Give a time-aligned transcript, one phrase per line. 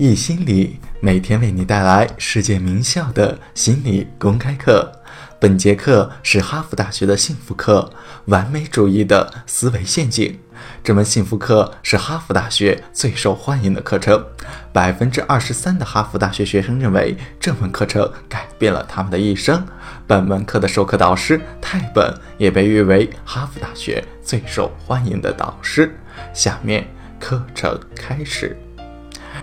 [0.00, 4.90] 易心理每天为你带来世界名校的心理公开课。
[5.38, 7.92] 本节课是哈佛大学的幸福课——
[8.24, 10.38] 完美主义的思维陷阱。
[10.82, 14.24] 这门幸福课是哈佛大学最受欢迎的课程，
[14.72, 19.62] 百分之二十三的哈佛大学学生认为这门课程改变了他们的一生。
[20.06, 25.94] 本门课的授课导师泰本也被誉为哈佛大学最受欢迎的导师。
[26.32, 26.88] 下面
[27.18, 28.56] 课程开始。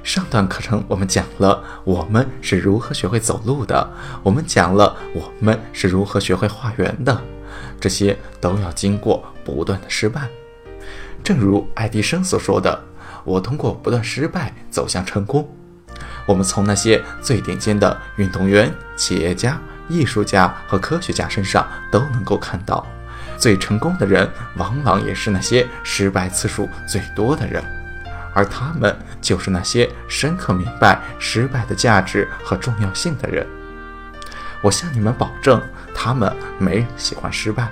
[0.07, 3.91] 上段课程我们讲了我们是如何学会走路的，
[4.23, 7.21] 我们讲了我们是如何学会画圆的，
[7.77, 10.29] 这些都要经过不断的失败。
[11.21, 12.81] 正如爱迪生所说的
[13.25, 15.45] ：“我通过不断失败走向成功。”
[16.25, 22.87] 我们从那些最顶尖的运动员、企业家、艺术家和科学家身上都能够看到，
[23.37, 27.61] 最成功的人往往也是那些失败次数最多的人。
[28.37, 33.47] 而他们就是那些深刻明白失败的价值和重要性的人。
[34.61, 35.59] 我向你们保证，
[35.91, 37.67] 他们没人喜欢失败。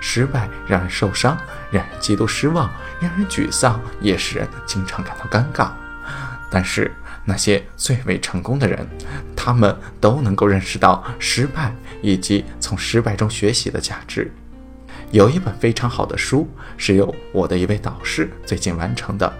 [0.00, 1.36] 失败让人受伤，
[1.72, 5.70] 让人极度失望，让人沮丧，也使人经常感到尴尬。
[6.52, 6.94] 但是
[7.24, 8.86] 那些最为成功的人，
[9.34, 14.30] 他们都能够认识到失败以及从失败中学习的价值。
[15.10, 19.32] 有一本非常好的书，是由我的一位导师最近完成的。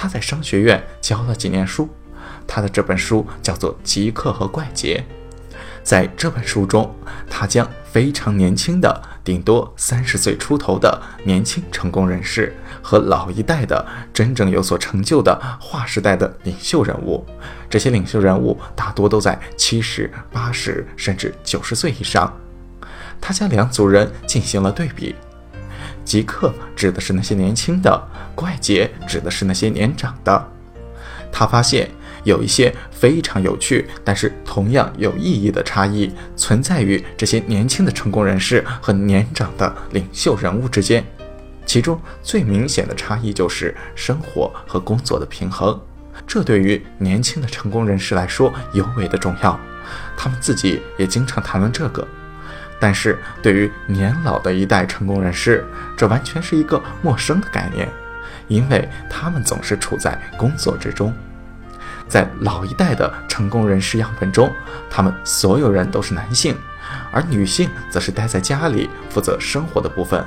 [0.00, 1.86] 他在商学院教了几年书，
[2.46, 5.04] 他的这本书叫做《极客和怪杰》。
[5.82, 6.90] 在这本书中，
[7.28, 17.22] 他将非常年轻的，顶多三十岁出头的年轻成功人士和老一代的真正有所成就的划时代的领袖人物，
[17.68, 22.34] 这些领袖人物大多都在七十八十甚至九十岁以上，
[23.20, 25.14] 他将两组人进行了对比。
[26.10, 30.48] 极客指的是那些年轻的，怪杰指的是那些年长的。
[31.30, 31.88] 他发现
[32.24, 41.04] 有一些非常有趣，但是同样有意义的差异存在于这些年轻的成功人士和年长的领袖人物之间。
[41.64, 45.80] 其中最明显的差异就是生活和工作的平衡，
[46.26, 49.56] 这对于年轻的成功人士来说尤为的重要。
[50.16, 52.04] 他们自己也经常谈论这个。
[52.80, 55.64] 但是对于年老的一代成功人士，
[55.96, 57.86] 这完全是一个陌生的概念，
[58.48, 61.14] 因为他们总是处在工作之中。
[62.08, 64.50] 在老一代的成功人士样本中，
[64.88, 66.56] 他们所有人都是男性，
[67.12, 70.24] 而女性则是待在家里负责生活的部分，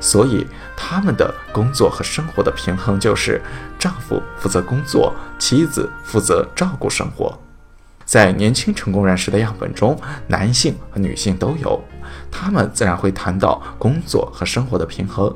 [0.00, 0.46] 所以
[0.76, 3.40] 他们的工作和生活的平衡就是
[3.78, 7.38] 丈夫负责工作，妻子负责照顾生活。
[8.08, 9.94] 在年轻成功人士的样本中，
[10.28, 11.78] 男性和女性都有，
[12.30, 15.30] 他们自然会谈到工作和生活的平衡。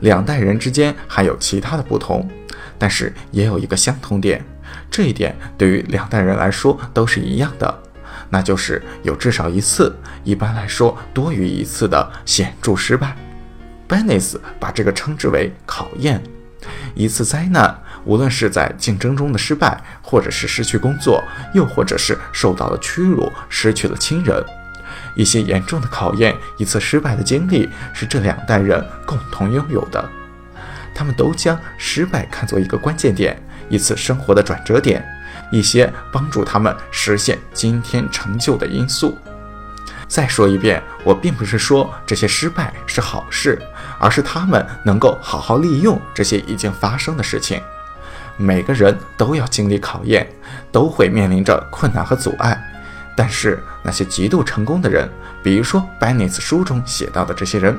[0.00, 2.28] 两代人之间还有其他的不同，
[2.76, 4.44] 但是也有一个相同点，
[4.90, 7.82] 这一点对于两代人来说都是一样的，
[8.28, 9.94] 那就是有至少一次，
[10.24, 13.16] 一般来说多于一次的显著失败。
[13.86, 16.20] b e n n e s 把这个称之为考验，
[16.96, 17.83] 一次灾难。
[18.04, 21.22] 无论是在竞争中的失败，或者是失去工作，
[21.54, 24.44] 又或者是受到了屈辱、失去了亲人，
[25.14, 30.08] 一些严重的考验，一次失败的经历，是这两代人共同拥有的。
[30.94, 33.36] 他们都将失败看作一个关键点，
[33.68, 35.04] 一次生活的转折点，
[35.50, 39.18] 一些帮助他们实现今天成就的因素。
[40.06, 43.60] 再说一遍，我并不是说这些失败是好事，
[43.98, 47.60] 而是他们能够好好利用这些已经发生的事情。
[48.36, 50.26] 每个人都要经历考验，
[50.72, 52.70] 都会面临着困难和阻碍。
[53.16, 55.08] 但是那些极度成功的人，
[55.42, 57.78] 比如说 b e n n e t 书中写到的这些人，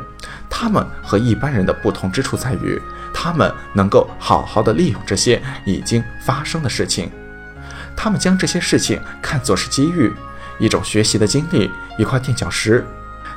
[0.49, 2.81] 他们和一般人的不同之处在于，
[3.13, 7.11] 他们能够好好的利用这些已经发生的事情。
[7.97, 10.13] 他们将这些事情看作是机遇，
[10.57, 12.85] 一种学习的经历，一块垫脚石。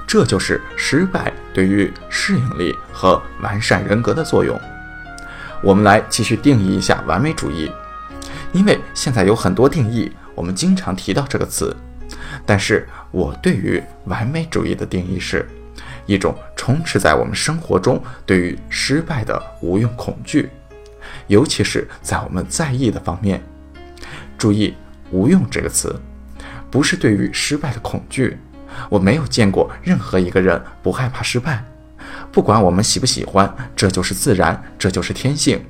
[0.07, 4.59] 这就是失败对于适应力和完善人格的作用。
[5.63, 7.71] 我们来继续定义一下完美主义，
[8.53, 11.75] 因为现在有很多定义，我们经常提到这个词。
[12.47, 15.47] 但是我对于完美主义的定义是，
[16.07, 20.49] 一种充斥在我们生活中对于失败的无用恐惧，
[21.27, 23.43] 尤其是在我们在意的方面。
[24.39, 24.75] 注意
[25.11, 26.01] “无用”这个词，
[26.71, 28.39] 不是对于失败的恐惧。
[28.89, 31.65] 我没有见过任何一个人不害怕失败。
[32.31, 35.65] 不管我们喜不喜欢，这就是自然，这就是天性。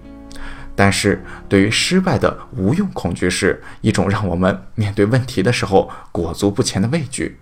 [0.74, 7.40] 但是对于失败的无用恐惧，是一种让我们面对问题的时候裹足不前的畏惧。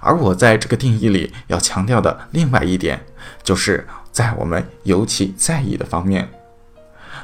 [0.00, 3.00] 而我在这个定义里要强调的另外一点，
[3.42, 6.28] 就是在我们尤其在意的方面。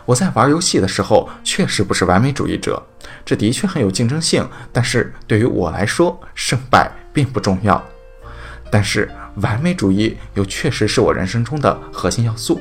[0.04, 2.80] 我在玩游戏的时候确实不是完美主义者，
[3.24, 7.84] 这的确很有竞争性，但是对于我来说，胜败并不重要。
[8.70, 12.60] 但是完美主义又确实是我人生中的核心要素。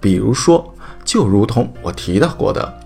[0.00, 0.74] 比如说，
[1.04, 2.78] 就如同我提到过的，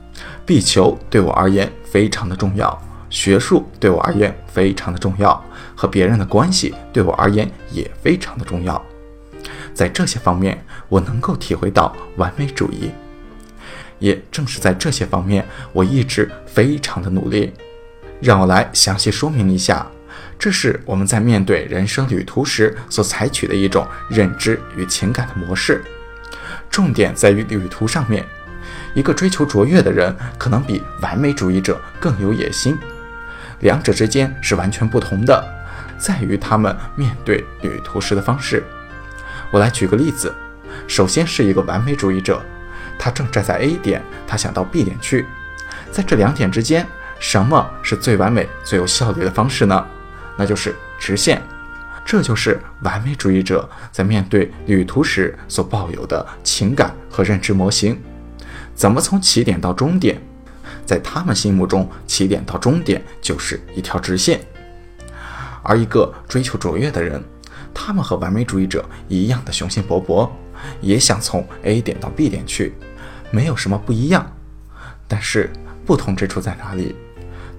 [0.47, 2.81] 壁球对我而言非常的重要，
[3.11, 5.43] 学术对我而言非常的重要，
[5.75, 8.81] 和别人的关系对我而言也非常的重要。
[9.75, 12.91] 在这些方面，我能够体会到完美主义。
[13.99, 17.53] 也正是在这些方面，我一直非常的努力。
[18.21, 19.87] 让我来详细说明一下，
[20.39, 25.83] 这是我们在面对人生旅途时所采取的一种认知与情感的模式。
[26.71, 28.25] 重点在于旅途上面，
[28.95, 32.79] 一个追求卓越的人可能比完美主义者更有野心，
[33.61, 35.45] 两者之间是完全不同的，
[35.99, 38.63] 在于他们面对旅途时的方式。
[39.51, 40.33] 我来举个例子，
[40.87, 42.41] 首先是一个完美主义者。
[43.01, 45.25] 他正站在 A 点，他想到 B 点去，
[45.91, 46.87] 在这两点之间，
[47.21, 49.87] 什么是最完美、最有效率的方式呢？
[50.39, 51.43] 那就是直线。
[52.07, 58.01] 这就是完美主义者在面对旅途时所抱有的情感和认知模型。
[58.75, 60.19] 怎么从起点到终点？
[60.87, 64.41] 在他们心目中，起点到终点就是一条直线。
[65.63, 67.23] 而一个追求卓越的人，
[67.75, 70.31] 他们和完美主义者一样的雄心勃勃，
[70.81, 72.73] 也想从 A 点到 B 点去。
[73.31, 74.35] 没有什么不一样，
[75.07, 75.51] 但是
[75.85, 76.97] 不同之处在哪里？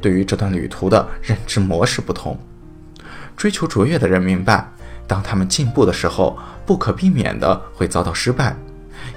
[0.02, 2.36] 对于这段旅途的认知模式不同。
[3.40, 4.70] 追求卓越的人明白，
[5.08, 8.54] 当他们进步的时候，不可避免的会遭到失败。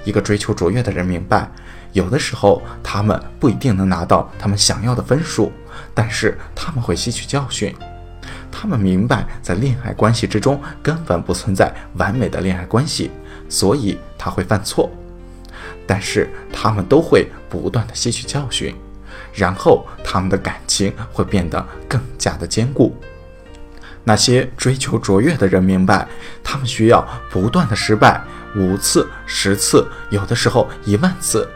[0.05, 1.51] 一个追求卓越的人明白，
[1.91, 5.51] 有的时候他们不一定能拿到他们想要的分数，
[5.93, 7.75] 但是他们会吸取教训。
[8.49, 13.11] 他们明白，在恋爱关系之中根本不存在完美的恋爱关系，
[13.49, 14.89] 所以他会犯错。
[15.85, 18.73] 但是他们都会不断的吸取教训，
[19.33, 22.95] 然后他们的感情会变得更加的坚固。
[24.03, 26.07] 那些追求卓越的人明白，
[26.43, 28.21] 他们需要不断的失败
[28.55, 31.47] 五次、十次，有的时候一万次，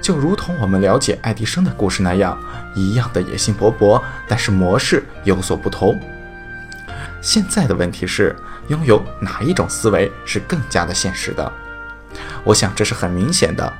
[0.00, 2.38] 就如同我们了解爱迪生的故事那样，
[2.74, 5.98] 一样的野心勃勃，但是模式有所不同。
[7.22, 8.34] 现在的问题是，
[8.68, 11.52] 拥有哪一种思维是更加的现实的？
[12.44, 13.72] 我想这是很明显的。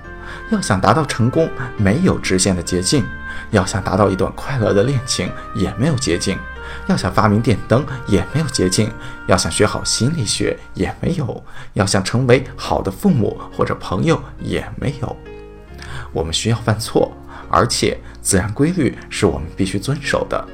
[0.51, 3.03] 要想达到成功，没有直线的捷径；
[3.51, 6.37] 要想达到一段快乐的恋情，也没有捷径；
[6.87, 8.89] 要想发明电灯，也没有捷径；
[9.27, 11.27] 要想学好心理学，也没有；
[11.75, 15.17] 要想成为好的父母或者朋友，也没有。
[16.13, 17.13] 我们需要犯错，
[17.49, 20.45] 而且自然规律是我们必须遵守的。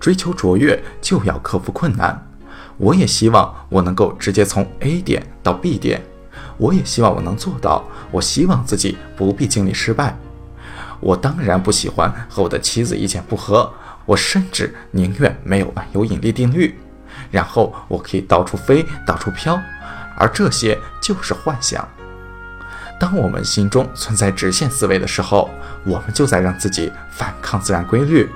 [0.00, 2.26] 追求卓越，就要克服困难。
[2.78, 6.02] 我也希望我能够直接从 A 点到 B 点。
[6.58, 7.84] 我也希望我能做到。
[8.10, 10.16] 我希望自己不必经历失败。
[11.00, 13.72] 我当然不喜欢和我的妻子意见不合。
[14.06, 16.78] 我甚至宁愿没有万有引力定律，
[17.30, 19.60] 然后我可以到处飞，到处飘。
[20.16, 21.86] 而这些就是幻想。
[22.98, 25.50] 当我们心中存在直线思维的时候，
[25.84, 28.26] 我们就在让自己反抗自然规律。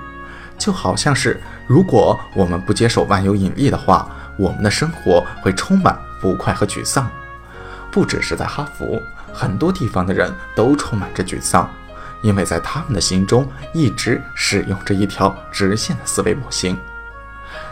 [0.59, 4.07] 就好像是，如果我们不接受万有引力的话，
[4.37, 7.11] 我们的生活会充满不快和沮丧。
[7.91, 9.01] 不只是在哈佛，
[9.33, 11.69] 很多地方的人都充满着沮丧，
[12.23, 16.77] 因为在他们的心中一直使用着一条直线的思维模型。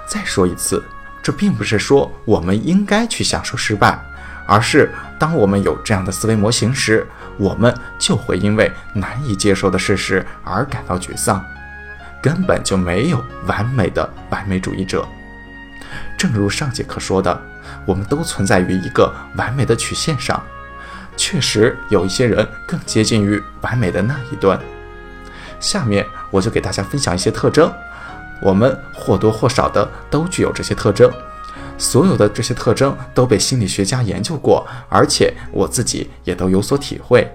[0.06, 0.82] 再说一次，
[1.22, 3.98] 这并不是说我们应该去享受失败，
[4.46, 7.06] 而是当我们有这样的思维模型时，
[7.36, 11.44] 我们就会因为难以接受的事实而感到沮丧。
[12.22, 15.06] 根本就没有完美的完美主义者。
[16.16, 17.40] 正如上节课说的。
[17.84, 20.42] 我们都存在于一个完美的曲线上，
[21.18, 24.58] 确实有一些人更接近于完美的那一端。
[25.60, 27.70] 下面我就给大家分享一些特征，
[28.40, 31.10] 我们或多或少的都具有这些特征。
[31.76, 37.28] 所有的这些特征都被心理学家研究过，而且我自己也都有所体会。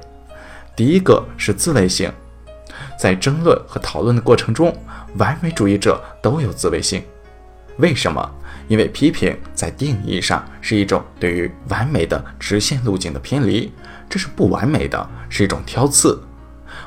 [0.75, 2.11] 第一个是自卫性，
[2.97, 4.75] 在争论和讨论的过程中，
[5.17, 7.03] 完美主义者都有自卫性。
[7.77, 8.31] 为什么？
[8.67, 13.71] 因为批评在定义上是一种对于完美的直线路径的偏离，
[14.09, 16.21] 这是不完美的，是一种挑刺。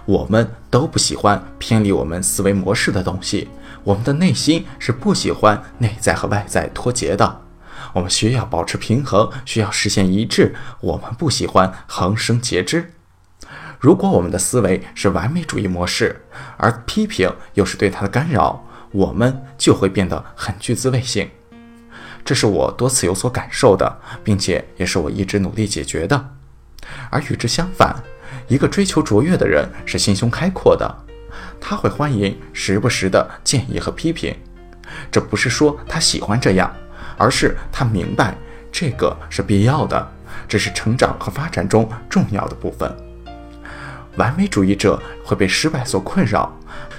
[0.04, 3.48] 我们都不喜欢偏离我们思维模式的东西，
[3.84, 7.42] 我们的内心是不喜欢内在和外在脱节的。
[7.92, 10.54] 我们需要保持平衡，需要实现一致。
[10.80, 12.92] 我们不喜欢横生截枝。
[13.78, 16.24] 如果我们的思维是完美主义模式，
[16.56, 21.28] 而批评又是对它的干扰，我们就会变得很具自卫性。
[22.26, 26.32] 这是我多次有所感受的，并且也是我一直努力解决的。
[27.08, 27.94] 而与之相反，
[28.48, 30.92] 一个追求卓越的人是心胸开阔的，
[31.60, 34.36] 他会欢迎时不时的建议和批评。
[35.08, 36.74] 这不是说他喜欢这样，
[37.16, 38.36] 而是他明白
[38.72, 40.12] 这个是必要的，
[40.48, 42.92] 这是成长和发展中重要的部分。
[44.16, 46.52] 完美主义者会被失败所困扰，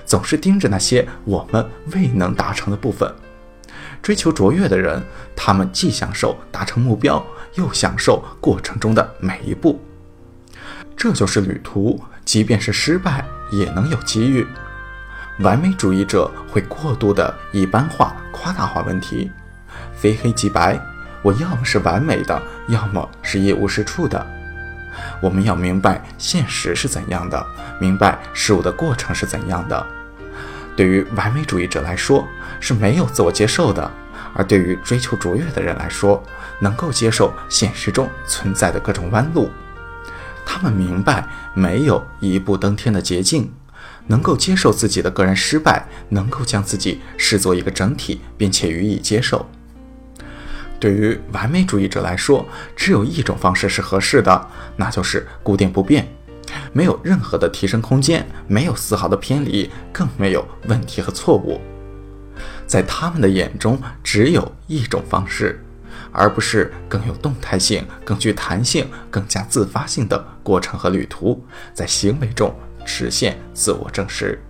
[0.06, 3.14] 总是盯着那些我们未能达成的部分。
[4.02, 5.04] 追求卓越的人，
[5.36, 7.26] 他们既享受达成目标，
[7.56, 9.82] 又享受过程中的每一步。
[10.96, 14.48] 这就是旅途，即便是失败，也能有机遇。
[15.40, 19.30] 完美主义者会过度的一般化、夸大化问题，
[19.96, 20.80] 非黑即白。
[21.22, 24.26] 我要么是完美的，要么是一无是处的。
[25.22, 27.46] 我们要明白现实是怎样的，
[27.80, 29.86] 明白事物的过程是怎样的。
[30.78, 32.26] 对于完美主义者来说，
[32.62, 33.92] 是没有自我接受的；
[34.34, 36.24] 而对于追求卓越的人来说，
[36.62, 39.50] 能够接受现实中存在的各种弯路。
[40.46, 43.52] 他们明白没有一步登天的捷径。
[44.10, 49.46] 能够接受自己的个人失败，能够将自己视作一个整体，并且予以接受。
[50.80, 56.08] 对于完美主义者来说，只有一种方式是合适的，那就是固定不变，
[56.74, 61.60] 没有任何的提升空间，没有丝毫的偏离，更没有问题和错误。
[62.66, 65.64] 在他们的眼中，只有一种方式，
[66.12, 72.54] 而不是更有动态性、更具弹性、更加自发性的过程和旅途，在行为中。
[72.90, 74.42] 实现自我证实。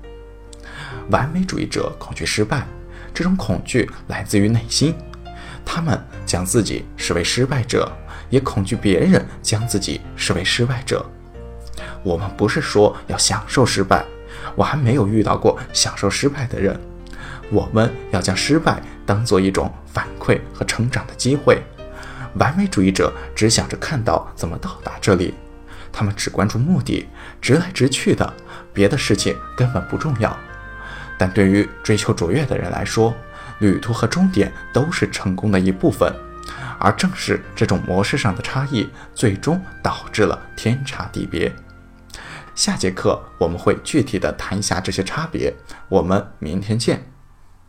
[1.10, 2.68] 完美主义者恐惧失败，
[3.12, 4.94] 这种恐惧来自于内心。
[5.66, 7.92] 他们将自己视为失败者，
[8.30, 11.04] 也恐惧别人将自己视为失败者。
[12.04, 14.06] 我们不是说要享受失败，
[14.56, 16.80] 我还没有遇到过享受失败的人。
[17.50, 21.62] 我们要将失败当做一种反馈和成长的机会。
[22.36, 25.34] 完美主义者只想着看到怎么到达这里。
[25.92, 27.08] 他们只关注目的，
[27.42, 28.32] 直来直去的，
[28.74, 30.38] 别的事情根本不重要。
[31.18, 33.14] 但对于追求卓越的人来说，
[33.60, 36.14] 旅途和终点都是成功的一部分，
[36.78, 41.52] 而正是这种模式上的差异，最终导致了天差地别。
[42.58, 45.54] 下节课我们会具体的谈一下这些差别，
[45.90, 47.17] 我们明天见。